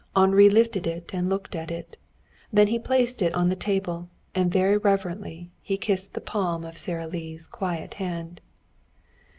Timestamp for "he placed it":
2.65-3.35